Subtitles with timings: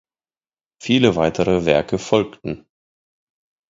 [0.81, 2.65] Viele weitere Werke folgten.